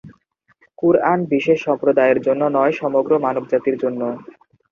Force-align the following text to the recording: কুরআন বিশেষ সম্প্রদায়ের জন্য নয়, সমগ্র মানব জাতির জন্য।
কুরআন 0.77 1.19
বিশেষ 1.33 1.57
সম্প্রদায়ের 1.67 2.19
জন্য 2.21 2.41
নয়, 2.57 2.73
সমগ্র 2.81 3.11
মানব 3.25 3.43
জাতির 3.51 3.75
জন্য। 3.83 4.01